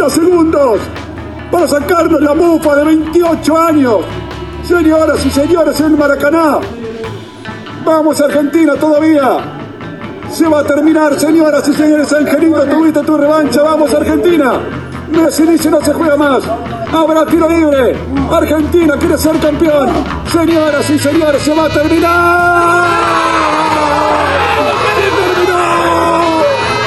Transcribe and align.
30 0.00 0.10
segundos 0.10 0.80
para 1.50 1.68
sacarnos 1.68 2.22
la 2.22 2.32
mufa 2.32 2.74
de 2.76 2.84
28 2.84 3.58
años. 3.58 3.96
Señoras 4.66 5.26
y 5.26 5.30
señores, 5.30 5.78
en 5.78 5.98
Maracaná. 5.98 6.58
Vamos 7.84 8.18
Argentina 8.18 8.76
todavía. 8.76 9.38
Se 10.30 10.48
va 10.48 10.60
a 10.60 10.64
terminar, 10.64 11.20
señoras 11.20 11.68
y 11.68 11.74
señores. 11.74 12.10
Angelito, 12.14 12.62
tuviste 12.64 13.02
tu 13.02 13.18
revancha. 13.18 13.62
Vamos 13.62 13.92
Argentina. 13.92 14.52
Messi 15.10 15.42
dice 15.42 15.70
no 15.70 15.82
se 15.82 15.92
juega 15.92 16.16
más. 16.16 16.44
Habrá 16.90 17.26
tiro 17.26 17.48
libre. 17.50 17.94
Argentina 18.30 18.94
quiere 18.96 19.18
ser 19.18 19.38
campeón. 19.38 19.90
Señoras 20.32 20.88
y 20.88 20.98
señores, 20.98 21.42
se 21.42 21.54
va 21.54 21.66
a 21.66 21.68
terminar. 21.68 22.88
¡Se 24.96 25.10
terminó! 25.20 26.42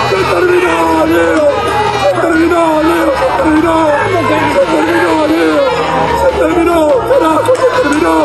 ¡Se 0.10 0.16
terminó, 0.34 1.43
terminó! 2.64 3.12
¡Se 3.14 3.28
terminó! 3.44 3.76
¡Se 4.14 4.62
terminó! 4.72 5.58
¡Se 6.22 6.30
terminó! 6.40 6.78
¡Carajo! 7.10 7.52
¡Se 7.56 7.68
terminó! 7.82 8.16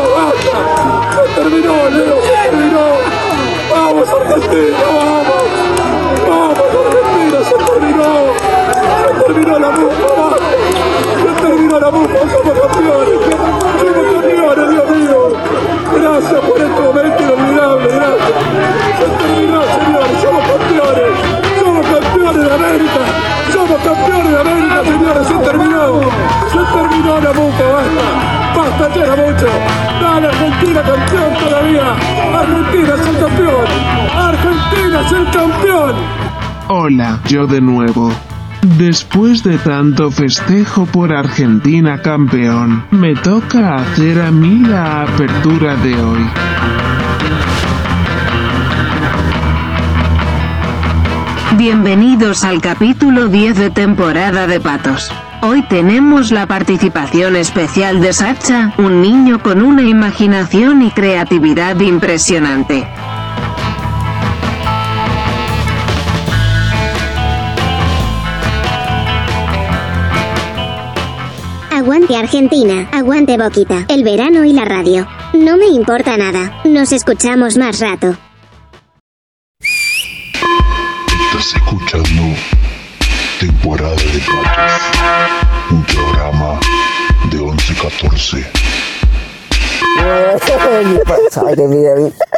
¡Se 1.13 1.23
terminó, 1.35 1.73
Leo! 1.89 2.17
¡Se 2.21 2.29
terminó! 2.49 2.85
¡Vamos, 3.71 4.09
Argentina! 4.09 4.77
¡Vamos! 4.87 5.43
¡Vamos, 6.29 6.57
Argentina! 6.59 7.39
¡Se 7.43 7.55
terminó! 7.71 8.09
¡Se 9.17 9.23
terminó 9.23 9.59
la 9.59 9.69
mufa! 9.69 10.07
¡Se 11.21 11.41
terminó 11.41 11.79
la 11.79 11.91
mufa! 11.91 12.19
¡Somos 12.31 12.59
campeones! 12.59 13.18
Era 28.79 29.13
mucho. 29.13 29.47
Dale, 30.01 30.27
Argentina 30.27 30.81
campeón 30.81 31.33
todavía. 31.37 31.95
Argentina 32.33 32.93
es 32.95 33.07
el 33.07 33.19
campeón. 33.19 33.65
Argentina 34.15 35.01
es 35.01 35.11
el 35.11 35.25
campeón. 35.31 35.95
Hola, 36.69 37.19
yo 37.27 37.45
de 37.45 37.59
nuevo. 37.59 38.09
Después 38.77 39.43
de 39.43 39.57
tanto 39.57 40.11
festejo 40.11 40.85
por 40.85 41.11
Argentina 41.11 42.01
campeón, 42.01 42.85
me 42.91 43.15
toca 43.15 43.75
hacer 43.75 44.21
a 44.21 44.31
mí 44.31 44.65
la 44.65 45.03
apertura 45.03 45.75
de 45.75 45.95
hoy. 46.01 46.29
Bienvenidos 51.57 52.45
al 52.45 52.61
capítulo 52.61 53.27
10 53.27 53.57
de 53.57 53.69
temporada 53.71 54.47
de 54.47 54.61
Patos. 54.61 55.11
Hoy 55.41 55.61
tenemos 55.61 56.31
la 56.31 56.47
participación 56.47 57.37
especial 57.37 58.01
de 58.01 58.11
Sacha, 58.11 58.73
un 58.77 59.01
niño 59.01 59.41
con 59.41 59.61
una 59.61 59.83
imaginación 59.83 60.81
y 60.81 60.91
creatividad 60.91 61.79
impresionante. 61.79 62.85
Aguante 71.71 72.17
Argentina, 72.17 72.89
aguante 72.91 73.37
Boquita, 73.37 73.85
el 73.87 74.03
verano 74.03 74.43
y 74.43 74.51
la 74.51 74.65
radio. 74.65 75.07
No 75.31 75.55
me 75.55 75.67
importa 75.67 76.17
nada, 76.17 76.61
nos 76.65 76.91
escuchamos 76.91 77.55
más 77.55 77.79
rato. 77.79 78.17
Estás 81.31 81.55
escuchando 81.55 82.35
Temporada 83.39 83.95
de 83.95 84.19
Gatos. 84.19 84.91
Un 85.71 85.81
programa 85.83 86.59
de 87.31 87.37
11-14. 87.37 88.45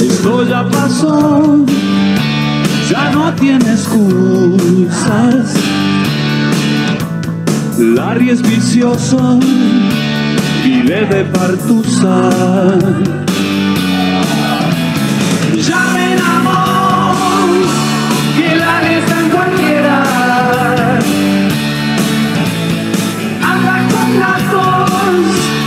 Esto 0.00 0.42
ya 0.42 0.68
pasó, 0.68 1.64
ya 2.90 3.10
no 3.12 3.32
tiene 3.34 3.72
excusas. 3.72 5.54
Larry 7.78 8.30
es 8.30 8.42
vicioso, 8.42 9.38
vive 10.64 11.06
de 11.06 11.24
partusa. 11.26 12.30
Llamen 15.54 16.18
amor, 16.18 17.48
que 18.36 18.56
la 18.56 18.82
en 19.20 19.28
cualquiera. 19.30 20.02
Anda 23.42 23.88
con 23.92 24.08
gatos, 24.18 24.90
le 25.46 25.57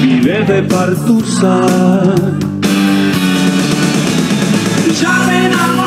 Vive 0.00 0.42
de 0.44 0.62
partusa. 0.62 1.60
Amor, 5.52 5.85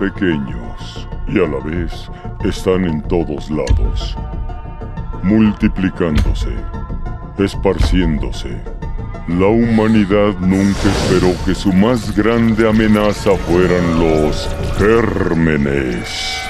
pequeños 0.00 1.06
y 1.28 1.38
a 1.38 1.46
la 1.46 1.60
vez 1.62 2.10
están 2.42 2.86
en 2.86 3.02
todos 3.02 3.50
lados, 3.50 4.16
multiplicándose, 5.22 6.54
esparciéndose. 7.38 8.62
La 9.28 9.46
humanidad 9.46 10.34
nunca 10.40 10.88
esperó 10.88 11.34
que 11.44 11.54
su 11.54 11.70
más 11.74 12.16
grande 12.16 12.66
amenaza 12.66 13.32
fueran 13.46 14.00
los 14.00 14.48
gérmenes. 14.78 16.40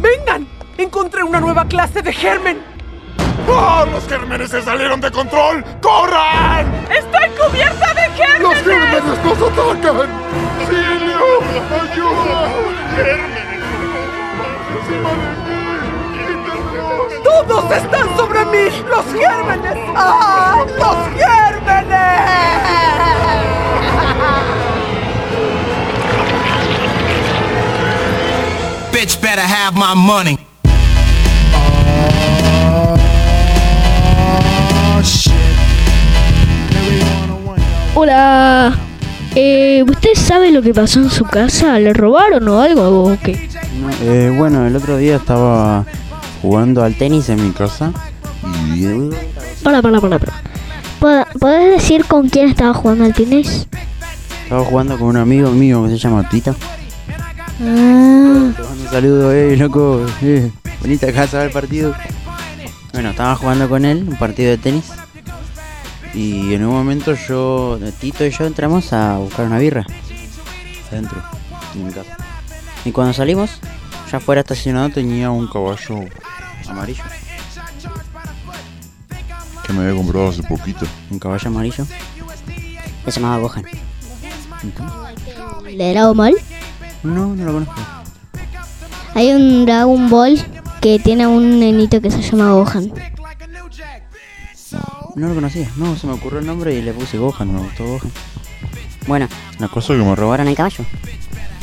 ¡Vengan! 0.00 0.46
Encontré 0.78 1.24
una 1.24 1.40
nueva 1.40 1.64
clase 1.66 2.02
de 2.02 2.12
germen. 2.12 2.75
¡Oh, 3.48 3.86
los 3.90 4.06
gérmenes 4.08 4.50
se 4.50 4.62
salieron 4.62 5.00
de 5.00 5.10
control! 5.10 5.64
¡Corran! 5.80 6.66
¡Estoy 6.90 7.28
cubierta 7.38 7.94
de 7.94 8.02
germen! 8.14 8.42
¡Los 8.42 8.54
gérmenes 8.56 9.04
nos 9.24 9.38
atacan! 9.38 10.08
¡Auxilio! 10.60 11.40
¡Ayuda! 11.82 12.50
¡Gérmenes! 12.96 13.46
¡Todos 17.24 17.70
están 17.70 18.16
sobre 18.16 18.44
mí! 18.46 18.84
¡Los 18.88 19.04
gérmenes! 19.12 19.78
¡Ah! 19.94 20.64
¡Los 20.78 20.96
gérmenes! 21.18 21.46
Bitch 28.92 29.20
better 29.20 29.42
have 29.42 29.74
my 29.76 29.94
money. 29.94 30.45
Hola. 37.98 38.74
Eh, 39.34 39.82
¿Usted 39.88 40.10
sabe 40.14 40.50
lo 40.52 40.60
que 40.60 40.74
pasó 40.74 41.00
en 41.00 41.08
su 41.08 41.24
casa? 41.24 41.78
¿Le 41.78 41.94
robaron 41.94 42.46
o 42.46 42.60
algo 42.60 43.04
o 43.04 43.16
qué? 43.22 43.48
Eh, 44.02 44.30
bueno, 44.36 44.66
el 44.66 44.76
otro 44.76 44.98
día 44.98 45.16
estaba 45.16 45.86
jugando 46.42 46.84
al 46.84 46.94
tenis 46.94 47.30
en 47.30 47.42
mi 47.42 47.52
casa 47.52 47.90
y 48.74 48.84
Para, 49.62 49.80
para, 49.80 49.98
para, 49.98 50.18
para. 50.18 50.32
¿Pod- 51.00 51.38
¿Podés 51.38 51.70
decir 51.80 52.04
con 52.04 52.28
quién 52.28 52.48
estaba 52.50 52.74
jugando 52.74 53.04
al 53.04 53.14
tenis? 53.14 53.66
estaba 54.44 54.62
jugando 54.64 54.98
con 54.98 55.08
un 55.08 55.16
amigo 55.16 55.50
mío 55.50 55.82
que 55.84 55.90
se 55.92 55.96
llama 55.98 56.28
Tito. 56.28 56.54
Ah, 57.62 58.52
Te 58.54 58.62
mando 58.62 58.68
un 58.84 58.88
saludo, 58.90 59.32
eh, 59.32 59.56
loco. 59.56 60.04
Eh, 60.20 60.50
bonita 60.82 61.10
casa 61.14 61.40
del 61.40 61.50
partido. 61.50 61.94
Bueno, 62.92 63.08
estaba 63.10 63.34
jugando 63.36 63.68
con 63.70 63.86
él 63.86 64.04
un 64.06 64.16
partido 64.16 64.50
de 64.50 64.58
tenis. 64.58 64.84
Y 66.16 66.54
en 66.54 66.64
un 66.64 66.72
momento 66.72 67.12
yo, 67.12 67.78
Tito 68.00 68.24
y 68.24 68.30
yo 68.30 68.46
entramos 68.46 68.94
a 68.94 69.18
buscar 69.18 69.44
una 69.44 69.58
birra. 69.58 69.84
Adentro, 70.90 71.22
en 71.74 71.86
mi 71.86 71.92
casa. 71.92 72.16
Y 72.86 72.92
cuando 72.92 73.12
salimos, 73.12 73.50
ya 74.10 74.18
fuera 74.18 74.40
estacionado 74.40 74.88
tenía 74.88 75.30
un 75.30 75.46
caballo 75.46 76.06
amarillo. 76.66 77.04
Que 79.66 79.72
me 79.74 79.82
había 79.82 79.94
comprado 79.94 80.28
hace 80.28 80.42
poquito. 80.42 80.86
Un 81.10 81.18
caballo 81.18 81.48
amarillo. 81.48 81.86
Se 83.04 83.10
llamaba 83.10 83.36
Gohan. 83.36 83.64
¿le 85.70 85.90
era 85.90 86.10
mal? 86.14 86.34
No, 87.02 87.36
no 87.36 87.44
lo 87.44 87.52
conozco. 87.52 87.74
Hay 89.14 89.32
un 89.32 89.66
Dragon 89.66 90.08
Ball 90.08 90.42
que 90.80 90.98
tiene 90.98 91.26
un 91.26 91.60
nenito 91.60 92.00
que 92.00 92.10
se 92.10 92.22
llama 92.22 92.52
Gohan. 92.52 92.90
No 95.14 95.28
lo 95.28 95.34
conocía. 95.34 95.70
No, 95.76 95.96
se 95.96 96.06
me 96.06 96.12
ocurrió 96.14 96.40
el 96.40 96.46
nombre 96.46 96.74
y 96.74 96.82
le 96.82 96.92
puse 96.92 97.18
Gohan, 97.18 97.52
me 97.52 97.60
gustó 97.60 97.84
Gohan. 97.84 98.12
Bueno, 99.06 99.28
La 99.58 99.68
cosa 99.68 99.94
que 99.94 100.02
me 100.02 100.14
robaron 100.14 100.48
el 100.48 100.56
caballo. 100.56 100.84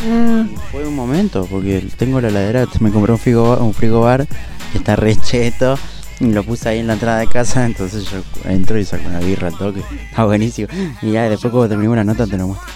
Ah, 0.05 0.45
fue 0.71 0.87
un 0.87 0.95
momento, 0.95 1.45
porque 1.49 1.85
tengo 1.97 2.19
la 2.19 2.29
heladera, 2.29 2.67
me 2.79 2.91
compré 2.91 3.13
un 3.13 3.19
frigo, 3.19 3.57
un 3.57 3.73
frigobar 3.73 4.27
que 4.71 4.77
está 4.77 4.95
re 4.95 5.15
cheto. 5.15 5.77
Y 6.19 6.31
lo 6.31 6.43
puse 6.43 6.69
ahí 6.69 6.79
en 6.79 6.87
la 6.87 6.93
entrada 6.93 7.19
de 7.19 7.27
casa, 7.27 7.65
entonces 7.65 8.05
yo 8.09 8.21
entro 8.49 8.77
y 8.79 8.85
saco 8.85 9.07
una 9.07 9.19
birra 9.19 9.47
al 9.49 9.57
toque. 9.57 9.81
Está 10.09 10.25
buenísimo. 10.25 10.67
Y 11.01 11.11
ya 11.11 11.29
después 11.29 11.51
cuando 11.51 11.69
terminemos 11.69 11.97
la 11.97 12.03
nota 12.03 12.25
te 12.27 12.37
lo 12.37 12.47
muestro. 12.47 12.67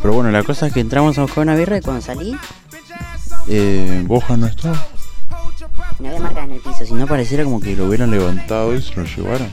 Pero 0.00 0.14
bueno, 0.14 0.30
la 0.30 0.42
cosa 0.42 0.66
es 0.66 0.72
que 0.72 0.80
entramos 0.80 1.16
a 1.18 1.22
buscar 1.22 1.42
una 1.42 1.54
birra 1.54 1.78
y 1.78 1.80
cuando 1.80 2.02
salí, 2.02 2.36
eh, 3.48 4.04
Gohan 4.06 4.40
no 4.40 4.46
estaba. 4.46 4.86
No 5.98 6.08
había 6.08 6.20
marcas 6.20 6.44
en 6.44 6.52
el 6.52 6.60
piso, 6.60 6.86
si 6.86 6.94
no 6.94 7.06
pareciera 7.06 7.44
como 7.44 7.60
que 7.60 7.76
lo 7.76 7.86
hubieran 7.86 8.10
levantado. 8.10 8.74
Y 8.74 8.82
se 8.82 8.94
lo 8.94 9.04
llevaron. 9.04 9.50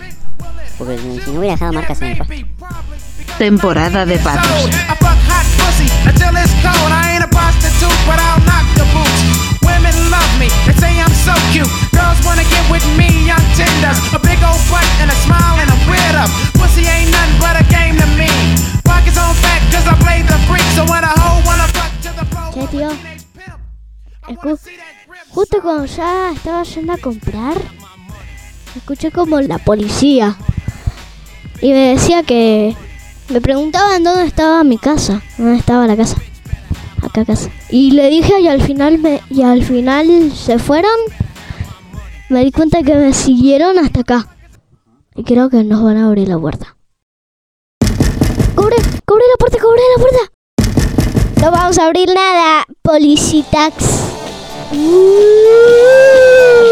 porque 0.78 0.98
si 0.98 1.32
no 1.32 1.40
hubiera 1.40 1.56
dejado 1.56 1.74
marcas 1.74 2.02
en 2.02 2.08
el 2.10 2.18
pasto. 2.18 2.34
Temporada 3.38 4.06
de 4.06 4.18
patos. 4.20 4.68
I 4.68 4.96
fuck 5.00 5.18
hot 5.28 5.46
pussy 5.58 5.88
until 6.08 6.36
it's 6.38 6.52
cold. 6.64 6.92
I 6.92 7.16
ain't 7.16 7.24
a 7.24 7.28
prostitute, 7.28 7.96
but 8.08 8.20
I'll 8.20 8.40
knock 8.44 8.66
the 8.76 8.86
boots. 8.92 9.22
Women 9.64 9.96
love 10.12 10.32
me, 10.40 10.48
they 10.66 10.74
say 10.80 11.00
I'm 11.00 11.12
so 11.24 11.34
cute. 11.52 11.70
Girls 11.96 12.20
wanna 12.26 12.44
get 12.44 12.64
with 12.72 12.84
me, 12.98 13.08
young 13.28 13.44
tenders. 13.56 14.00
A 14.14 14.20
big 14.20 14.40
old 14.44 14.60
butt 14.68 14.84
and 15.00 15.12
a 15.12 15.18
smile 15.24 15.56
and 15.60 15.70
a 15.72 15.78
weird 15.88 16.16
up. 16.20 16.30
Pussy 16.60 16.84
ain't 16.88 17.12
nothing 17.12 17.38
but 17.40 17.56
a 17.60 17.64
game 17.72 17.96
to 18.00 18.08
me. 18.20 18.28
Pockets 18.84 19.18
on 19.18 19.36
fat 19.40 19.62
cause 19.72 19.88
I 19.88 19.96
play 20.04 20.20
the 20.24 20.36
freak. 20.48 20.66
So 20.76 20.84
when 20.88 21.04
a 21.04 21.14
hoe 21.16 21.40
wanna 21.48 21.68
fuck 21.76 21.92
to 22.04 22.12
the 22.20 22.26
pro. 22.28 22.52
Che, 22.52 22.68
tío. 22.72 22.92
Escu- 24.28 24.60
justo 25.32 25.62
cuando 25.62 25.86
ya 25.86 26.32
estaba 26.32 26.64
yendo 26.64 26.94
a 26.94 26.98
comprar, 26.98 27.58
escuché 28.76 29.12
como 29.12 29.40
la 29.42 29.58
policía. 29.58 30.38
Y 31.62 31.72
me 31.72 31.90
decía 31.90 32.24
que... 32.24 32.76
Me 33.30 33.42
preguntaban 33.42 34.04
dónde 34.04 34.26
estaba 34.26 34.64
mi 34.64 34.80
casa. 34.80 35.22
¿Dónde 35.38 35.60
estaba 35.60 35.86
la 35.86 35.96
casa? 35.96 36.18
Acá 37.04 37.26
casa. 37.26 37.52
Y 37.70 37.92
le 37.92 38.10
dije 38.10 38.40
y 38.42 38.48
al 38.48 38.62
final 38.62 38.98
me, 38.98 39.22
y 39.30 39.44
al 39.44 39.64
final 39.64 40.32
se 40.34 40.58
fueron. 40.58 40.92
Me 42.30 42.44
di 42.44 42.52
cuenta 42.52 42.82
que 42.82 42.96
me 42.96 43.14
siguieron 43.14 43.78
hasta 43.78 44.02
acá. 44.02 44.36
Y 45.16 45.24
creo 45.24 45.50
que 45.50 45.64
nos 45.64 45.84
van 45.84 45.98
a 45.98 46.08
abrir 46.08 46.28
la 46.28 46.40
puerta. 46.40 46.76
¡Cobre! 48.56 48.78
¡Cobre 49.06 49.24
la 49.30 49.38
puerta! 49.38 49.58
¡Cobre 49.60 49.82
la 49.96 50.02
puerta! 50.02 51.42
No 51.42 51.52
vamos 51.52 51.78
a 51.78 51.86
abrir 51.86 52.10
nada, 52.10 52.66
Policitax. 52.82 54.09
Ooh. 54.72 56.69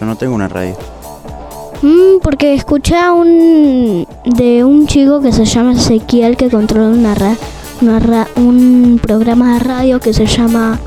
Yo 0.00 0.06
no 0.06 0.16
tengo 0.16 0.34
una 0.34 0.48
radio. 0.48 0.74
Mm, 1.82 2.20
porque 2.22 2.54
escuché 2.54 2.96
a 2.96 3.12
un 3.12 4.06
de 4.24 4.64
un 4.64 4.86
chico 4.86 5.20
que 5.20 5.32
se 5.32 5.44
llama 5.44 5.72
Ezequiel 5.74 6.36
que 6.36 6.50
controla 6.50 6.88
una, 6.88 7.14
ra- 7.14 7.36
una 7.80 7.98
ra- 7.98 8.28
un 8.36 8.98
programa 9.02 9.54
de 9.54 9.60
radio 9.60 10.00
que 10.00 10.12
se 10.12 10.26
llama 10.26 10.78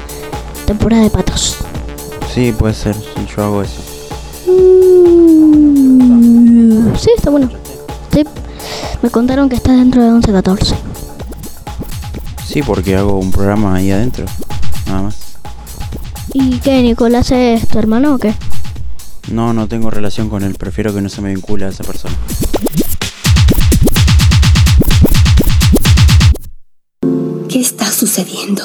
Temporada 0.65 1.03
de 1.03 1.10
Patos. 1.10 1.58
Sí, 2.34 2.51
puede 2.58 2.74
ser. 2.74 2.96
Yo 3.36 3.43
hago 3.43 3.62
eso. 3.63 3.82
Mm, 5.63 6.96
sí, 6.98 7.10
está 7.15 7.29
bueno. 7.29 7.50
Sí, 8.12 8.24
me 9.01 9.10
contaron 9.10 9.50
que 9.50 9.55
está 9.55 9.72
dentro 9.74 10.03
de 10.03 10.10
11-14. 10.12 10.75
Sí, 12.46 12.62
porque 12.62 12.96
hago 12.96 13.17
un 13.17 13.32
programa 13.32 13.75
ahí 13.75 13.89
adentro. 13.91 14.25
Nada 14.86 15.01
más. 15.03 15.15
¿Y 16.34 16.60
qué, 16.60 16.82
Nicolás 16.82 17.32
es 17.32 17.67
tu 17.67 17.79
hermano 17.79 18.15
o 18.15 18.17
qué? 18.17 18.34
No, 19.32 19.53
no 19.53 19.68
tengo 19.68 19.89
relación 19.89 20.30
con 20.30 20.44
él. 20.44 20.56
Prefiero 20.56 20.94
que 20.94 21.01
no 21.01 21.10
se 21.10 21.22
me 21.22 21.34
vincule 21.34 21.65
a 21.65 21.70
esa 21.70 21.84
persona. 21.84 22.15
¿Qué 27.50 27.60
está 27.60 27.92
sucediendo? 27.92 28.63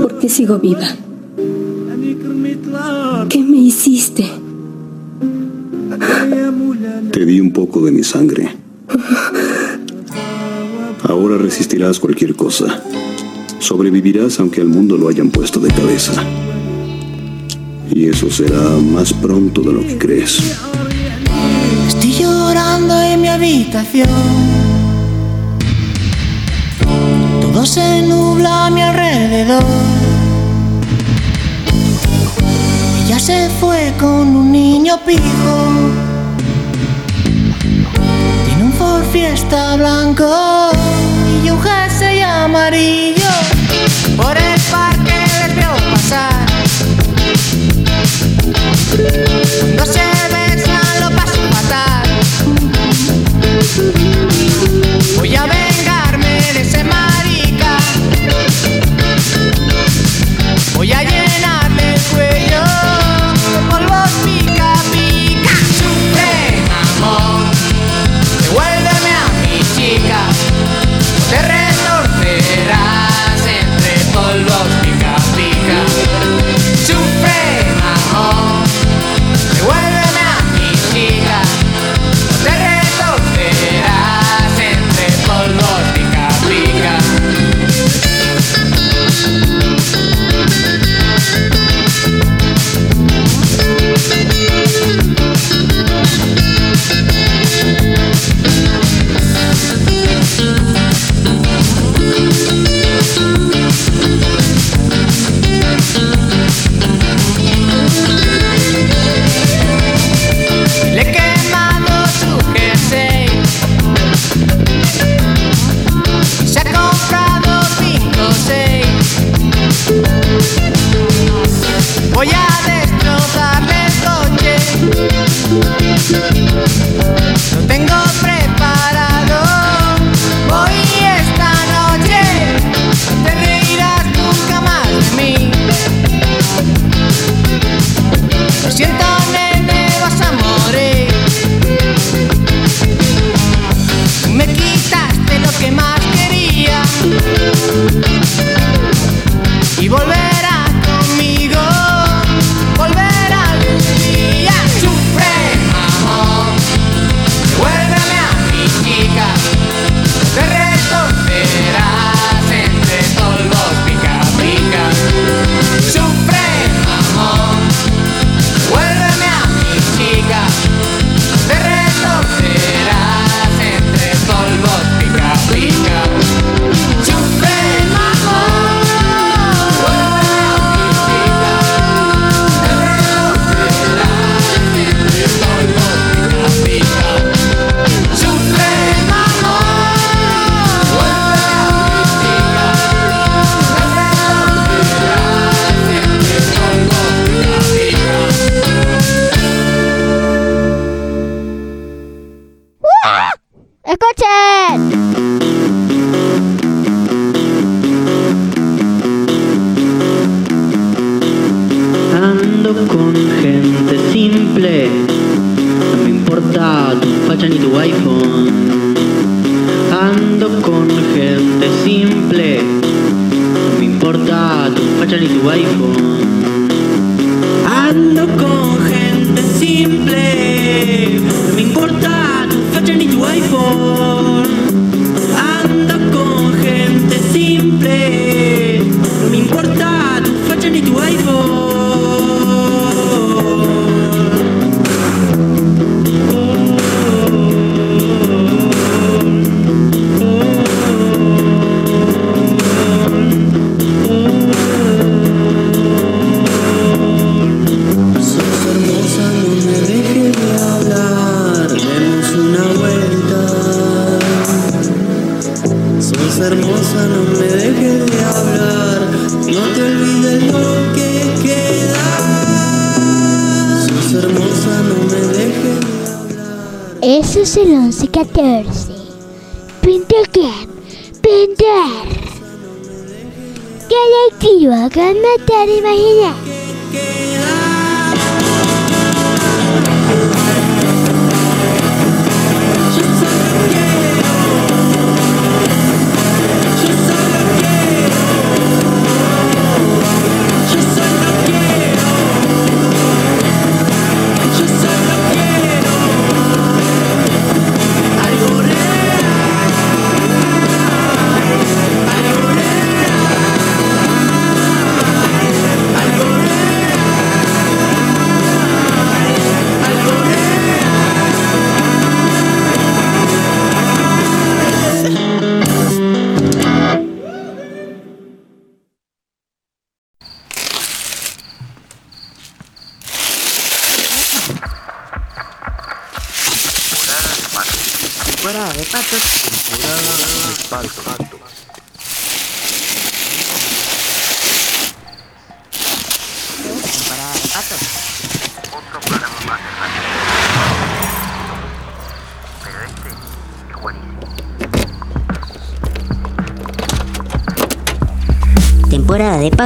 ¿Por 0.00 0.18
qué 0.18 0.28
sigo 0.28 0.58
viva? 0.58 0.88
¿Qué 3.28 3.38
me 3.38 3.58
hiciste? 3.58 4.24
Te 7.12 7.24
di 7.24 7.40
un 7.40 7.52
poco 7.52 7.80
de 7.80 7.92
mi 7.92 8.02
sangre. 8.02 8.56
Ahora 11.02 11.36
resistirás 11.38 12.00
cualquier 12.00 12.34
cosa. 12.34 12.82
Sobrevivirás 13.58 14.40
aunque 14.40 14.60
al 14.60 14.68
mundo 14.68 14.96
lo 14.96 15.08
hayan 15.08 15.30
puesto 15.30 15.60
de 15.60 15.68
cabeza. 15.68 16.12
Y 17.90 18.08
eso 18.08 18.30
será 18.30 18.60
más 18.60 19.12
pronto 19.12 19.60
de 19.62 19.72
lo 19.72 19.80
que 19.80 19.98
crees. 19.98 20.56
Estoy 21.88 22.12
llorando 22.12 23.00
en 23.02 23.20
mi 23.20 23.28
habitación. 23.28 24.08
Todo 27.40 27.66
se 27.66 28.02
nubla 28.02 28.66
a 28.66 28.70
mi 28.70 28.82
alrededor. 28.82 29.64
Ella 33.04 33.18
se 33.18 33.48
fue 33.60 33.92
con 33.98 34.34
un 34.34 34.50
niño 34.50 34.98
pijo. 35.04 35.22
Tiene 38.46 38.64
un 38.64 38.72
Ford 38.72 39.04
Fiesta 39.12 39.76
blanco 39.76 40.70
y 41.44 41.50
un 41.50 41.60
jersey 41.60 42.20
amarillo. 42.22 43.23
Cuando 48.52 49.86
se 49.86 50.13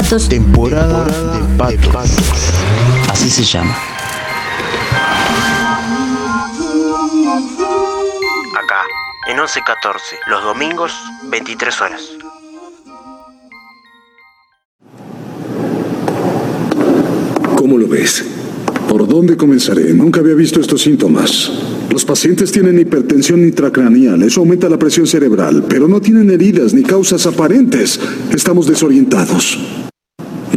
Temporada 0.08 1.04
de 1.04 1.58
patos. 1.58 1.68
Temporada 1.68 1.68
de 1.68 1.76
patos. 1.92 2.52
Así 3.10 3.28
se 3.28 3.44
llama. 3.44 3.76
Acá, 8.56 8.84
en 9.28 9.36
1114, 9.36 10.16
los 10.28 10.42
domingos, 10.44 10.92
23 11.30 11.80
horas. 11.82 12.02
¿Cómo 17.54 17.76
lo 17.76 17.86
ves? 17.86 18.24
¿Por 18.88 19.06
dónde 19.06 19.36
comenzaré? 19.36 19.92
Nunca 19.92 20.20
había 20.20 20.34
visto 20.34 20.58
estos 20.58 20.80
síntomas. 20.80 21.52
Los 21.90 22.06
pacientes 22.06 22.50
tienen 22.50 22.78
hipertensión 22.78 23.42
intracraneal, 23.42 24.22
eso 24.22 24.40
aumenta 24.40 24.70
la 24.70 24.78
presión 24.78 25.06
cerebral, 25.06 25.66
pero 25.68 25.86
no 25.86 26.00
tienen 26.00 26.30
heridas 26.30 26.72
ni 26.72 26.82
causas 26.82 27.26
aparentes. 27.26 28.00
Estamos 28.32 28.66
desorientados. 28.66 29.58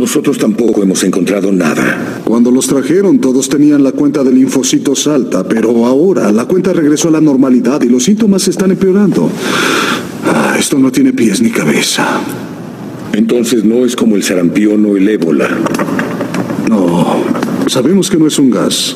Nosotros 0.01 0.39
tampoco 0.39 0.81
hemos 0.81 1.03
encontrado 1.03 1.51
nada. 1.51 2.23
Cuando 2.25 2.49
los 2.49 2.65
trajeron, 2.65 3.19
todos 3.19 3.47
tenían 3.49 3.83
la 3.83 3.91
cuenta 3.91 4.23
de 4.23 4.33
linfocitos 4.33 5.05
alta, 5.05 5.47
pero 5.47 5.85
ahora 5.85 6.31
la 6.31 6.45
cuenta 6.45 6.73
regresó 6.73 7.09
a 7.09 7.11
la 7.11 7.21
normalidad 7.21 7.83
y 7.83 7.85
los 7.87 8.05
síntomas 8.05 8.47
están 8.47 8.71
empeorando. 8.71 9.29
Ah, 10.25 10.55
esto 10.57 10.79
no 10.79 10.91
tiene 10.91 11.13
pies 11.13 11.39
ni 11.39 11.51
cabeza. 11.51 12.19
Entonces 13.13 13.63
no 13.63 13.85
es 13.85 13.95
como 13.95 14.15
el 14.15 14.23
sarampión 14.23 14.83
o 14.87 14.97
el 14.97 15.07
ébola. 15.07 15.47
No, 16.67 17.23
sabemos 17.67 18.09
que 18.09 18.17
no 18.17 18.25
es 18.25 18.39
un 18.39 18.49
gas. 18.49 18.95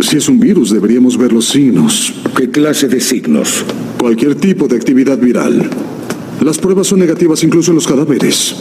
Si 0.00 0.16
es 0.16 0.28
un 0.28 0.40
virus, 0.40 0.72
deberíamos 0.72 1.16
ver 1.16 1.32
los 1.32 1.50
signos. 1.50 2.14
¿Qué 2.36 2.50
clase 2.50 2.88
de 2.88 2.98
signos? 2.98 3.64
Cualquier 3.96 4.34
tipo 4.34 4.66
de 4.66 4.74
actividad 4.74 5.18
viral. 5.18 5.70
Las 6.40 6.58
pruebas 6.58 6.88
son 6.88 6.98
negativas 6.98 7.44
incluso 7.44 7.70
en 7.70 7.76
los 7.76 7.86
cadáveres. 7.86 8.56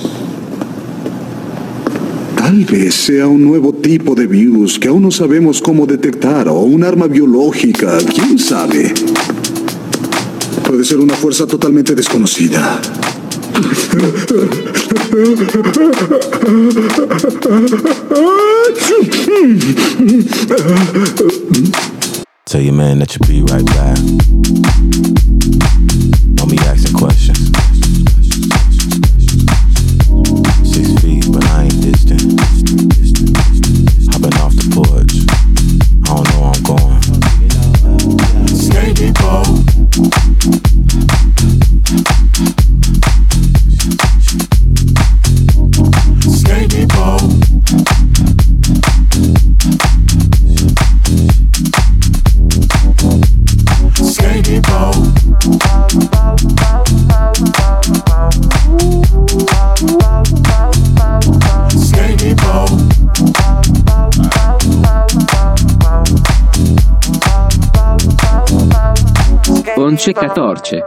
Tal 2.51 2.65
vez 2.65 2.95
sea 2.95 3.27
un 3.27 3.45
nuevo 3.45 3.71
tipo 3.71 4.13
de 4.13 4.27
virus 4.27 4.77
que 4.77 4.89
aún 4.89 5.03
no 5.03 5.11
sabemos 5.11 5.61
cómo 5.61 5.85
detectar 5.85 6.49
o 6.49 6.59
un 6.59 6.83
arma 6.83 7.07
biológica, 7.07 7.97
quién 8.13 8.37
sabe. 8.37 8.93
Puede 10.67 10.83
ser 10.83 10.97
una 10.97 11.13
fuerza 11.13 11.47
totalmente 11.47 11.95
desconocida. 11.95 12.81
Tell 22.43 22.61
your 22.61 22.73
man 22.73 22.99
that 22.99 23.15
you'll 23.15 23.27
be 23.29 23.43
right 23.43 23.65
back. 23.67 23.97
Don't 26.35 26.51
be 26.51 26.57
asking 26.67 26.97
questions. 26.97 27.30
11-14. 70.01 70.81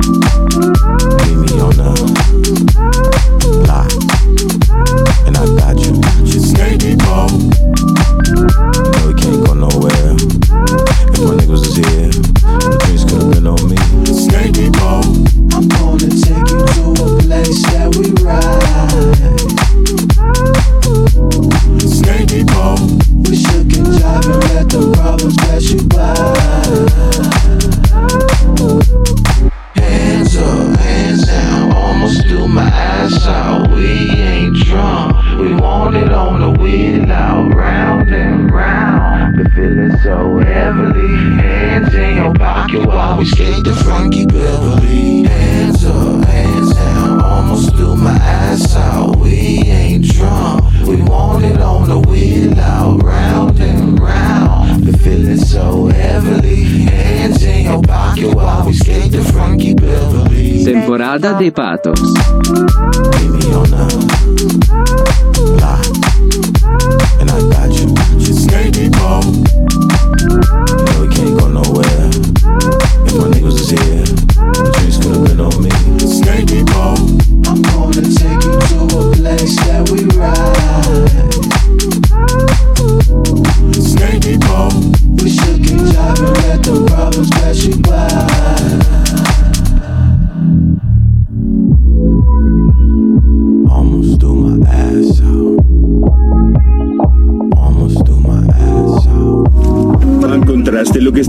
Beverly. 61.18 61.20
Temporada 61.20 61.38
de 61.38 61.53
patos. 61.53 62.00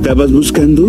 Estabas 0.06 0.32
buscando? 0.32 0.84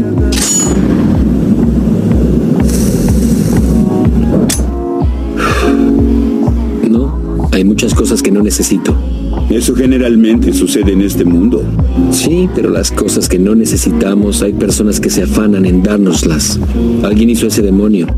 No, 6.86 7.48
hay 7.50 7.64
muchas 7.64 7.94
cosas 7.94 8.22
que 8.22 8.30
no 8.30 8.42
necesito. 8.42 8.94
Eso 9.48 9.74
generalmente 9.74 10.52
sucede 10.52 10.92
en 10.92 11.00
este 11.00 11.24
mundo. 11.24 11.62
Sí, 12.10 12.50
pero 12.54 12.68
las 12.68 12.92
cosas 12.92 13.26
que 13.26 13.38
no 13.38 13.54
necesitamos 13.54 14.42
hay 14.42 14.52
personas 14.52 15.00
que 15.00 15.08
se 15.08 15.22
afanan 15.22 15.64
en 15.64 15.82
dárnoslas. 15.82 16.60
Alguien 17.02 17.30
hizo 17.30 17.46
ese 17.46 17.62
demonio. 17.62 18.08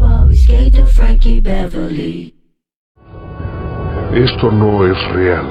Esto 4.15 4.51
no 4.51 4.85
es 4.85 5.13
real 5.15 5.47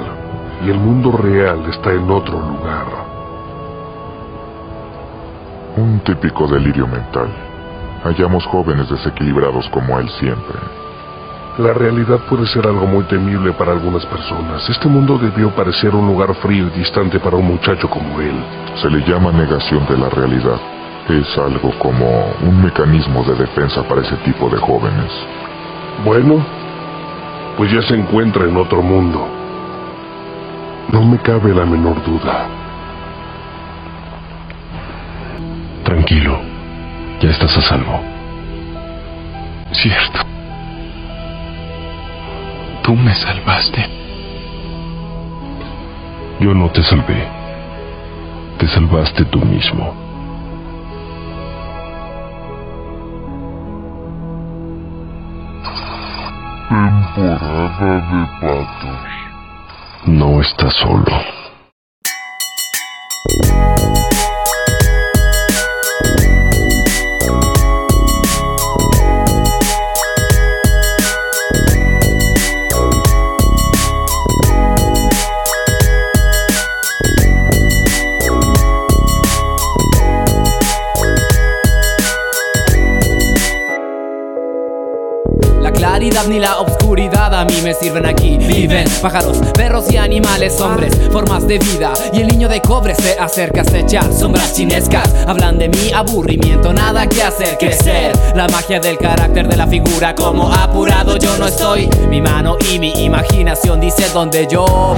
y 0.65 0.71
el 0.71 0.77
mundo 0.77 1.13
real 1.13 1.63
está 1.69 1.93
en 1.93 2.12
otro 2.12 2.33
lugar. 2.33 3.07
Un 5.78 6.00
típico 6.00 6.48
delirio 6.48 6.88
mental. 6.88 7.28
Hallamos 8.04 8.44
jóvenes 8.48 8.90
desequilibrados 8.90 9.70
como 9.70 10.00
él 10.00 10.10
siempre. 10.10 10.58
La 11.60 11.72
realidad 11.72 12.18
puede 12.28 12.48
ser 12.48 12.66
algo 12.66 12.88
muy 12.88 13.04
temible 13.04 13.52
para 13.54 13.74
algunas 13.74 14.04
personas. 14.08 14.68
Este 14.68 14.88
mundo 14.88 15.20
debió 15.20 15.52
parecer 15.52 15.94
un 15.94 16.08
lugar 16.08 16.34
frío 16.38 16.66
y 16.66 16.80
distante 16.80 17.20
para 17.20 17.38
un 17.38 17.46
muchacho 17.46 17.88
como 17.88 18.20
él. 18.20 18.44
Se 18.82 18.90
le 18.90 19.08
llama 19.08 19.32
negación 19.32 19.86
de 19.86 20.00
la 20.00 20.10
realidad. 20.10 20.60
Es 21.10 21.38
algo 21.38 21.72
como 21.78 22.26
un 22.42 22.63
mecanismo 22.63 23.24
de 23.24 23.36
defensa 23.36 23.84
para 23.84 24.02
ese 24.02 24.16
tipo 24.18 24.50
de 24.50 24.58
jóvenes. 24.58 25.12
Bueno, 26.04 26.44
pues 27.56 27.72
ya 27.72 27.84
se 27.84 27.94
encuentra 27.94 28.46
en 28.46 28.58
otro 28.58 28.82
mundo. 28.82 29.28
No 30.92 31.04
me 31.04 31.20
cabe 31.20 31.54
la 31.54 31.68
menor 31.68 32.04
duda. 32.04 32.66
Tranquilo, 35.88 36.38
ya 37.21 37.30
estás 37.30 37.58
a 37.58 37.62
salvo. 37.62 38.02
Cierto. 39.71 40.19
Tú 42.84 42.93
me 42.93 43.15
salvaste. 43.15 43.86
Yo 46.41 46.54
no 46.54 46.69
te 46.71 46.84
salvé. 46.84 47.26
Te 48.58 48.67
salvaste 48.67 49.23
tú 49.32 49.39
mismo. 49.45 49.95
Temporada 56.67 58.02
de 58.12 58.28
patos. 58.41 59.08
No 60.06 60.41
estás 60.41 60.73
solo. 60.73 61.46
Ni 86.28 86.40
la 86.40 86.60
obscuridad 86.60 87.34
a 87.34 87.46
mí 87.46 87.60
me 87.63 87.74
sirven 87.74 88.06
aquí. 88.06 88.38
Viven 88.38 88.88
pájaros, 89.02 89.38
perros 89.54 89.92
y 89.92 89.98
animales, 89.98 90.60
hombres, 90.60 90.94
formas 91.12 91.48
de 91.48 91.60
vida. 91.60 91.94
Y 92.13 92.22
el 92.22 92.28
niño 92.28 92.48
de 92.50 92.62
cobre 92.62 92.96
se 92.96 93.18
acerca 93.20 93.62
a 93.62 93.63
acechar 93.63 94.12
sombras 94.13 94.54
chinescas. 94.54 95.10
Hablan 95.28 95.58
de 95.58 95.70
mi 95.70 95.92
aburrimiento, 95.94 96.74
nada 96.74 97.08
que 97.08 97.24
hacer 97.24 97.58
crecer. 97.58 98.13
La 98.36 98.48
magia 98.48 98.80
del 98.80 98.98
carácter 98.98 99.48
de 99.48 99.58
la 99.58 99.68
figura, 99.68 100.16
como 100.16 100.52
apurado 100.54 101.18
yo 101.18 101.38
no 101.38 101.48
estoy. 101.48 101.88
Mi 102.10 102.22
mano 102.22 102.58
y 102.72 102.80
mi 102.80 102.92
imaginación 103.04 103.80
dice 103.80 104.10
donde 104.13 104.48
yo. 104.48 104.96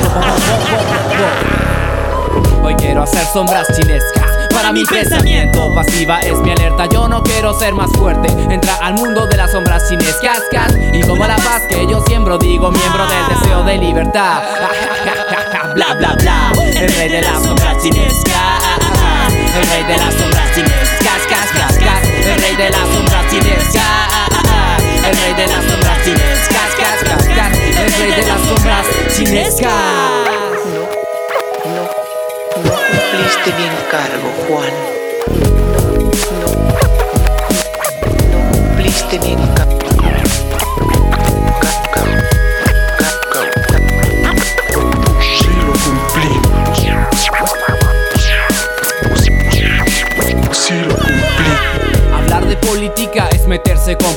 Hoy 2.64 2.76
quiero 2.76 3.04
hacer 3.04 3.26
sombras 3.26 3.68
chinescas 3.76 4.19
para 4.60 4.74
mi 4.74 4.84
pensamiento. 4.84 5.74
Pasiva 5.74 6.20
es 6.20 6.38
mi 6.40 6.52
alerta, 6.52 6.86
yo 6.88 7.08
no 7.08 7.24
quiero 7.24 7.58
ser 7.58 7.74
más 7.74 7.90
fuerte. 7.94 8.28
Entra 8.54 8.76
al 8.82 8.94
mundo 8.94 9.26
de 9.28 9.38
las 9.38 9.52
sombras 9.52 9.88
chinescas 9.88 10.76
Y 10.94 11.02
como 11.02 11.26
la 11.26 11.38
paz 11.38 11.64
que 11.70 11.88
yo 11.88 12.04
siembro 12.06 12.38
Digo 12.38 12.70
miembro 12.72 13.08
del 13.08 13.40
deseo 13.40 13.64
de 13.64 13.78
libertad. 13.78 14.42
Bla 15.76 15.94
bla 15.94 16.16
bla. 16.20 16.52
El 16.76 16.92
rey 16.94 17.10
de 17.10 17.22
las 17.22 17.42
sombras 17.42 17.78
chinescas 17.82 18.62
El 19.56 19.70
rey 19.70 19.84
de 19.84 19.98
las 19.98 20.14
sombras 20.16 20.52
chinescas 20.54 21.28
cas, 21.30 21.52
cas, 21.54 21.78
cas. 21.78 22.04
El 22.04 22.42
rey 22.42 22.56
de 22.56 22.70
las 22.70 22.88
sombras 22.90 23.26
chinescas 23.30 23.84
El 25.06 25.16
rey 25.16 25.34
de 25.36 25.48
las 25.48 25.64
sombras 25.64 26.04
chinescas 26.04 26.19
cumpliste 33.50 33.54
mi 33.56 33.66
encargo, 33.66 34.30
Juan. 34.48 34.74
No, 36.40 36.50
no 38.32 38.52
cumpliste 38.52 39.20
mi 39.20 39.32
encargo. 39.32 39.79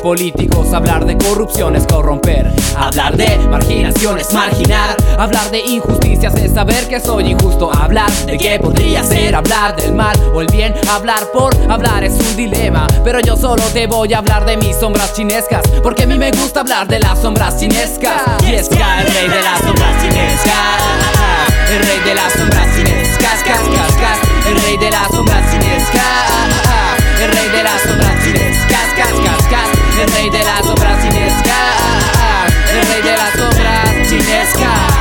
Políticos. 0.02 0.72
Hablar 0.74 1.06
de 1.06 1.16
corrupción 1.16 1.76
es 1.76 1.86
corromper. 1.86 2.50
Hablar 2.76 3.16
de 3.16 3.38
marginación 3.48 4.18
es 4.18 4.32
marginar. 4.32 4.96
Hablar 5.16 5.50
de 5.50 5.60
injusticias 5.60 6.34
es 6.34 6.52
saber 6.52 6.88
que 6.88 7.00
soy 7.00 7.30
injusto. 7.30 7.70
Hablar 7.72 8.10
de 8.26 8.36
qué 8.36 8.58
podría 8.58 9.04
ser 9.04 9.34
hablar 9.34 9.76
del 9.76 9.94
mal 9.94 10.16
o 10.34 10.40
el 10.40 10.48
bien. 10.48 10.74
Hablar 10.90 11.30
por 11.32 11.54
hablar 11.70 12.02
es 12.04 12.14
un 12.14 12.36
dilema. 12.36 12.86
Pero 13.04 13.20
yo 13.20 13.36
solo 13.36 13.62
te 13.72 13.86
voy 13.86 14.12
a 14.12 14.18
hablar 14.18 14.44
de 14.44 14.56
mis 14.56 14.76
sombras 14.76 15.14
chinescas. 15.14 15.62
Porque 15.82 16.02
a 16.02 16.06
mí 16.06 16.18
me 16.18 16.32
gusta 16.32 16.60
hablar 16.60 16.88
de 16.88 16.98
las 16.98 17.20
sombras 17.20 17.58
chinescas. 17.58 18.22
Y 18.46 18.54
es 18.54 18.68
que 18.68 18.82
el 18.82 19.06
rey 19.06 19.28
de 19.28 19.42
las 19.42 19.60
sombras 19.60 20.02
chinescas. 20.02 20.52
El 21.70 21.78
rey 21.86 22.00
de 22.04 22.14
las 22.14 22.32
sombras 22.32 22.66
chinescas. 22.74 23.42
Cas, 23.44 23.58
cas, 23.60 23.94
cas. 23.94 24.18
El 24.48 24.60
rey 24.62 24.76
de 24.76 24.90
las 24.90 25.08
sombras 25.08 25.50
chinescas. 25.50 26.82
El 27.22 27.30
rey 27.30 27.48
de 27.50 27.62
las 27.62 27.80
sombras 27.82 28.24
chinescas, 28.24 28.94
cas, 28.96 29.12
cas, 29.12 29.46
cas. 29.48 29.71
El 30.00 30.09
rey 30.12 30.31
de 30.31 30.44
las 30.44 30.64
sombras 30.64 31.02
chinescas. 31.02 32.52
El 32.72 32.87
rey 32.88 33.02
de 33.02 33.16
las 33.16 33.33
sombras 33.33 34.09
chinescas. 34.09 34.92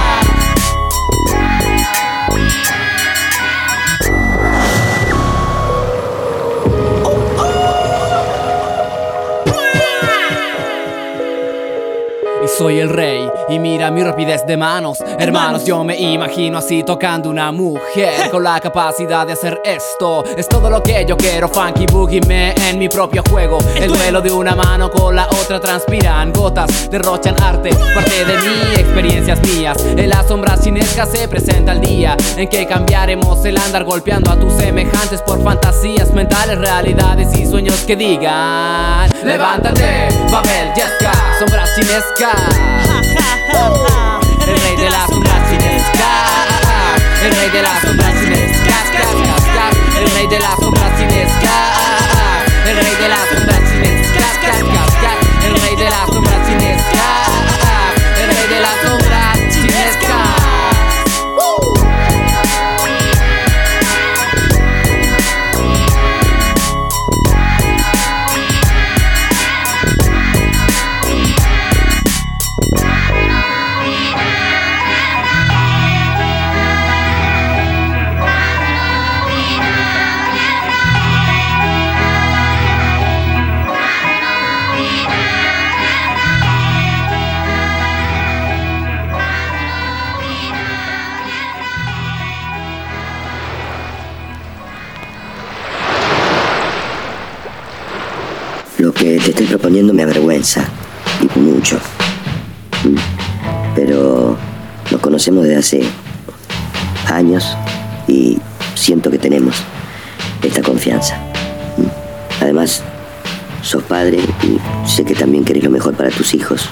Soy 12.58 12.80
el 12.80 12.90
rey, 12.90 13.21
y 13.52 13.60
mira 13.60 13.92
mi 13.92 14.04
rapidez 14.04 14.46
de 14.46 14.56
manos. 14.56 15.00
Hermanos, 15.20 15.66
yo 15.66 15.84
me 15.84 15.98
imagino 16.00 16.58
así 16.58 16.84
tocando 16.84 17.30
una 17.30 17.52
mujer 17.52 18.30
Con 18.32 18.44
la 18.44 18.60
capacidad 18.60 19.28
de 19.28 19.34
hacer 19.34 19.62
esto. 19.66 20.24
Es 20.38 20.48
todo 20.48 20.70
lo 20.70 20.82
que 20.82 21.06
yo 21.06 21.18
quiero, 21.18 21.50
funky 21.50 21.86
boogie 21.86 22.22
me 22.28 22.54
en 22.70 22.80
mi 22.80 22.88
propio 22.88 23.24
juego. 23.30 23.58
El 23.76 23.90
duelo 23.90 24.22
de 24.22 24.32
una 24.32 24.56
mano 24.56 24.90
con 24.90 25.16
la 25.16 25.28
otra 25.28 25.60
transpiran 25.60 26.32
Gotas 26.32 26.90
derrochan 26.90 27.36
arte, 27.42 27.72
parte 27.94 28.26
de 28.26 28.38
mí, 28.38 28.80
experiencias 28.80 29.42
mías. 29.42 29.84
En 29.84 30.10
las 30.10 30.28
sombras 30.28 30.62
chinescas 30.64 31.10
se 31.10 31.28
presenta 31.28 31.74
el 31.74 31.82
día 31.82 32.16
En 32.38 32.48
que 32.48 32.66
cambiaremos 32.66 33.44
el 33.46 33.58
andar 33.58 33.84
golpeando 33.84 34.32
a 34.32 34.40
tus 34.40 34.54
semejantes 34.54 35.22
Por 35.22 35.44
fantasías 35.44 36.12
mentales, 36.12 36.58
realidades 36.58 37.38
y 37.38 37.46
sueños 37.46 37.84
que 37.86 37.96
digan 37.96 39.10
Levántate, 39.24 40.08
Babel, 40.32 40.72
Jessica, 40.76 41.12
sombras 41.42 41.74
chinescas 41.74 42.36
el 44.48 44.62
rey 44.62 44.76
de 44.76 44.92
las 44.92 45.10
sombras 45.10 45.50
chinescas 45.50 46.62
El 47.24 47.36
rey 47.36 47.50
de 47.50 47.64
las 47.64 47.82
sombras 47.82 48.14
chinescas 48.14 48.92
cas, 48.92 49.16
cas, 49.16 49.46
cas. 49.46 49.76
El 49.98 50.08
rey 50.12 50.28
de 50.28 50.40
las 50.40 50.60
sombras 50.60 50.96
chinescas 51.00 51.71
hace 105.72 105.84
años 107.08 107.56
y 108.08 108.38
siento 108.76 109.10
que 109.10 109.18
tenemos 109.18 109.56
esta 110.44 110.62
confianza. 110.62 111.18
Además, 112.42 112.84
sos 113.62 113.84
padre 113.84 114.20
y 114.44 114.60
sé 114.88 115.06
que 115.06 115.16
también 115.16 115.46
querés 115.46 115.64
lo 115.64 115.70
mejor 115.70 115.94
para 115.94 116.10
tus 116.10 116.34
hijos. 116.34 116.68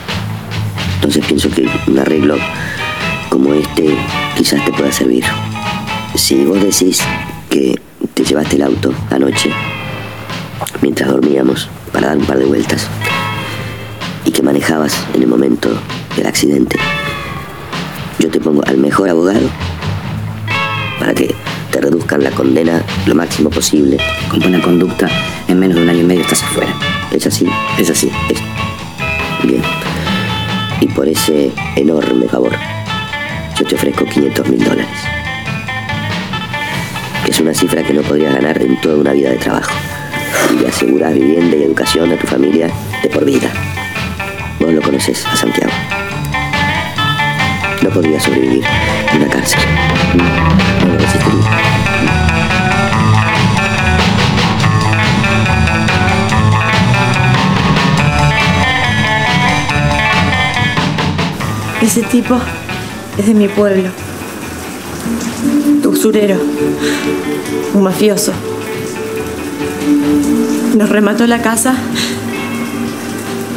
Entonces 0.95 1.25
pienso 1.25 1.49
que 1.49 1.69
un 1.87 1.99
arreglo 1.99 2.35
como 3.29 3.53
este 3.53 3.95
quizás 4.35 4.65
te 4.65 4.73
pueda 4.73 4.91
servir. 4.91 5.23
Si 6.15 6.43
vos 6.43 6.61
decís 6.61 6.99
que 7.49 7.79
te 8.13 8.23
llevaste 8.25 8.57
el 8.57 8.63
auto 8.63 8.93
anoche 9.11 9.51
mientras 10.81 11.09
dormíamos 11.09 11.69
para 11.93 12.07
dar 12.07 12.17
un 12.17 12.25
par 12.25 12.37
de 12.37 12.45
vueltas 12.45 12.87
y 14.25 14.31
que 14.31 14.41
manejabas 14.41 14.97
en 15.13 15.21
el 15.21 15.27
momento 15.27 15.69
del 16.17 16.27
accidente, 16.27 16.77
yo 18.19 18.29
te 18.29 18.39
pongo 18.39 18.61
al 18.67 18.77
mejor 18.77 19.09
abogado 19.09 19.49
para 20.99 21.13
que 21.13 21.33
te 21.71 21.79
reduzcan 21.79 22.21
la 22.21 22.31
condena 22.31 22.83
lo 23.05 23.15
máximo 23.15 23.49
posible. 23.49 23.97
Con 24.29 24.41
buena 24.41 24.61
conducta, 24.61 25.07
en 25.47 25.59
menos 25.59 25.77
de 25.77 25.83
un 25.83 25.89
año 25.89 26.01
y 26.01 26.03
medio 26.03 26.21
estás 26.21 26.43
afuera. 26.43 26.73
¿Es 27.11 27.25
así? 27.25 27.47
Es 27.77 27.89
así. 27.89 28.11
Es... 28.29 28.39
Bien. 29.47 29.61
Y 30.81 30.87
por 30.87 31.07
ese 31.07 31.51
enorme 31.77 32.27
favor, 32.27 32.51
yo 33.57 33.65
te 33.65 33.75
ofrezco 33.75 34.05
500 34.05 34.49
mil 34.49 34.63
dólares. 34.63 34.97
Que 37.23 37.31
es 37.31 37.39
una 37.39 37.53
cifra 37.53 37.83
que 37.83 37.93
no 37.93 38.01
podrías 38.01 38.33
ganar 38.33 38.61
en 38.61 38.79
toda 38.81 38.97
una 38.97 39.13
vida 39.13 39.29
de 39.29 39.37
trabajo. 39.37 39.71
Y 40.53 40.61
le 40.61 40.67
aseguras 40.67 41.13
vivienda 41.13 41.55
y 41.55 41.63
educación 41.63 42.11
a 42.11 42.17
tu 42.17 42.27
familia 42.27 42.69
de 43.01 43.09
por 43.09 43.23
vida. 43.23 43.49
Vos 44.59 44.73
lo 44.73 44.81
conoces 44.81 45.25
a 45.25 45.35
Santiago. 45.37 45.71
No 47.81 47.89
podría 47.89 48.19
sobrevivir 48.19 48.63
en 49.11 49.21
una 49.21 49.31
cárcel. 49.31 49.59
No 50.81 50.87
lo 50.87 50.97
resistiría. 50.97 51.49
Ese 61.81 62.03
tipo 62.03 62.37
es 63.17 63.25
de 63.25 63.33
mi 63.33 63.47
pueblo. 63.47 63.89
Usurero. 65.85 66.37
Un 67.73 67.83
mafioso. 67.83 68.31
Nos 70.75 70.89
remató 70.89 71.25
la 71.27 71.41
casa 71.41 71.73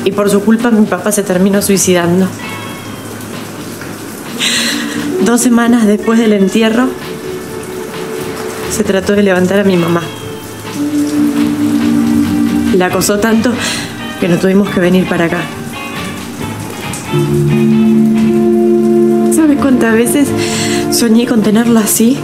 y 0.04 0.12
por 0.12 0.30
su 0.30 0.42
culpa 0.42 0.70
mi 0.70 0.86
papá 0.86 1.12
se 1.12 1.22
terminó 1.22 1.60
suicidando. 1.60 2.26
Dos 5.24 5.40
semanas 5.40 5.86
después 5.86 6.18
del 6.18 6.32
entierro, 6.32 6.88
se 8.70 8.84
trató 8.84 9.14
de 9.14 9.22
levantar 9.22 9.60
a 9.60 9.64
mi 9.64 9.76
mamá. 9.76 10.02
La 12.76 12.86
acosó 12.86 13.18
tanto 13.18 13.52
que 14.20 14.28
no 14.28 14.38
tuvimos 14.38 14.70
que 14.70 14.80
venir 14.80 15.06
para 15.06 15.26
acá. 15.26 15.42
¿Sabes 19.34 19.58
cuántas 19.60 19.94
veces 19.94 20.28
soñé 20.90 21.26
con 21.26 21.42
tenerlo 21.42 21.78
así? 21.78 22.16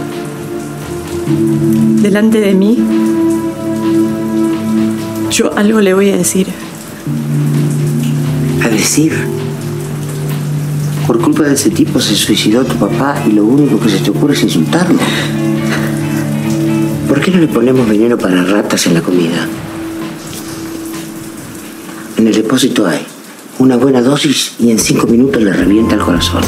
Delante 2.01 2.39
de 2.39 2.53
mí. 2.53 2.79
Yo 5.29 5.55
algo 5.55 5.79
le 5.81 5.93
voy 5.93 6.09
a 6.09 6.17
decir. 6.17 6.47
A 8.63 8.69
decir. 8.69 9.38
Por 11.09 11.19
culpa 11.19 11.41
de 11.41 11.55
ese 11.55 11.71
tipo 11.71 11.99
se 11.99 12.13
suicidó 12.13 12.63
tu 12.63 12.75
papá 12.75 13.15
y 13.27 13.31
lo 13.31 13.43
único 13.43 13.79
que 13.79 13.89
se 13.89 13.97
te 13.97 14.11
ocurre 14.11 14.35
es 14.35 14.43
insultarlo. 14.43 14.99
¿Por 17.07 17.19
qué 17.19 17.31
no 17.31 17.39
le 17.39 17.47
ponemos 17.47 17.89
veneno 17.89 18.15
para 18.15 18.43
ratas 18.43 18.85
en 18.85 18.93
la 18.93 19.01
comida? 19.01 19.47
En 22.15 22.27
el 22.27 22.33
depósito 22.35 22.85
hay 22.85 22.99
una 23.57 23.75
buena 23.75 24.03
dosis 24.03 24.53
y 24.59 24.69
en 24.69 24.77
cinco 24.77 25.07
minutos 25.07 25.41
le 25.41 25.51
revienta 25.51 25.95
el 25.95 26.01
corazón. 26.01 26.43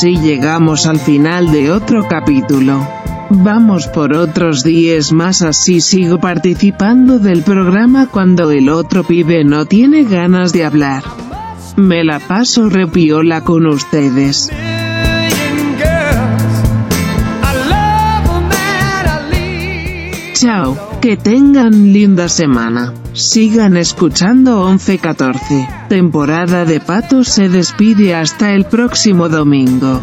Así 0.00 0.16
llegamos 0.16 0.86
al 0.86 0.98
final 0.98 1.52
de 1.52 1.70
otro 1.70 2.08
capítulo. 2.08 2.88
Vamos 3.28 3.86
por 3.88 4.14
otros 4.14 4.64
10 4.64 5.12
más 5.12 5.42
así 5.42 5.82
sigo 5.82 6.18
participando 6.18 7.18
del 7.18 7.42
programa 7.42 8.06
cuando 8.10 8.50
el 8.50 8.70
otro 8.70 9.04
pibe 9.04 9.44
no 9.44 9.66
tiene 9.66 10.04
ganas 10.04 10.54
de 10.54 10.64
hablar. 10.64 11.02
Me 11.76 12.02
la 12.02 12.18
paso 12.18 12.70
repiola 12.70 13.42
con 13.42 13.66
ustedes. 13.66 14.50
Chao, 20.32 20.89
que 21.00 21.16
tengan 21.16 21.92
linda 21.92 22.28
semana. 22.28 22.92
Sigan 23.14 23.76
escuchando 23.76 24.68
1114. 24.68 25.68
Temporada 25.88 26.64
de 26.64 26.80
Patos 26.80 27.28
se 27.28 27.48
despide 27.48 28.14
hasta 28.14 28.52
el 28.52 28.64
próximo 28.66 29.28
domingo. 29.28 30.00